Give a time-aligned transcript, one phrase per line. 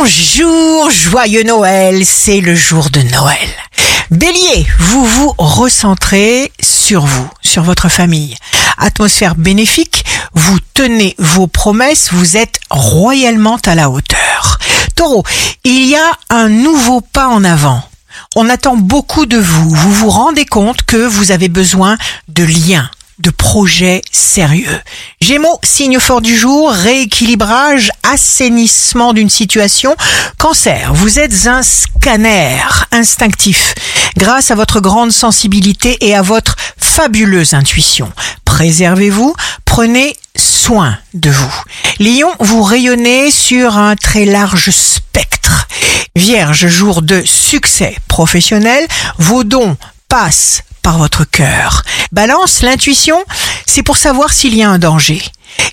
[0.00, 3.48] Bonjour, joyeux Noël, c'est le jour de Noël.
[4.12, 8.36] Bélier, vous vous recentrez sur vous, sur votre famille.
[8.78, 14.58] Atmosphère bénéfique, vous tenez vos promesses, vous êtes royalement à la hauteur.
[14.94, 15.24] Taureau,
[15.64, 17.82] il y a un nouveau pas en avant.
[18.36, 19.68] On attend beaucoup de vous.
[19.68, 21.98] Vous vous rendez compte que vous avez besoin
[22.28, 22.88] de liens,
[23.20, 24.80] de projets sérieux.
[25.20, 29.94] Gémeaux, signe fort du jour, rééquilibrage, assainissement d'une situation.
[30.38, 32.56] Cancer, vous êtes un scanner
[32.90, 33.74] instinctif
[34.16, 38.10] grâce à votre grande sensibilité et à votre fabuleuse intuition.
[38.44, 41.62] Préservez-vous, prenez soin de vous.
[41.98, 45.68] Lion, vous rayonnez sur un très large spectre.
[46.16, 48.86] Vierge, jour de succès professionnel,
[49.18, 49.76] vos dons
[50.08, 51.84] passent par votre cœur.
[52.12, 53.22] Balance, l'intuition,
[53.66, 55.22] c'est pour savoir s'il y a un danger.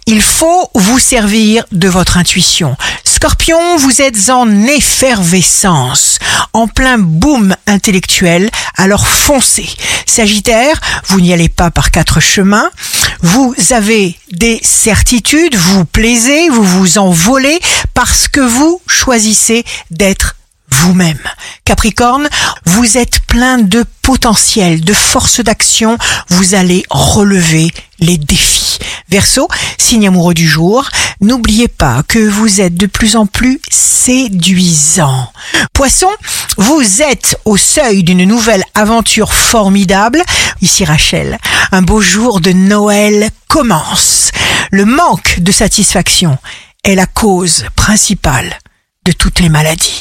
[0.05, 2.75] Il faut vous servir de votre intuition.
[3.03, 6.19] Scorpion, vous êtes en effervescence,
[6.53, 9.69] en plein boom intellectuel, alors foncez.
[10.05, 12.69] Sagittaire, vous n'y allez pas par quatre chemins.
[13.21, 17.59] Vous avez des certitudes, vous plaisez, vous vous envolez
[17.93, 20.35] parce que vous choisissez d'être
[20.77, 21.19] vous-même.
[21.65, 22.29] Capricorne,
[22.65, 25.97] vous êtes plein de potentiel, de force d'action,
[26.29, 28.79] vous allez relever les défis.
[29.09, 30.89] Verseau, signe amoureux du jour,
[31.21, 35.31] n'oubliez pas que vous êtes de plus en plus séduisant.
[35.73, 36.09] Poisson,
[36.57, 40.21] vous êtes au seuil d'une nouvelle aventure formidable.
[40.61, 41.37] Ici Rachel,
[41.71, 44.31] un beau jour de Noël commence.
[44.71, 46.37] Le manque de satisfaction
[46.83, 48.57] est la cause principale
[49.05, 49.93] de toutes les maladies.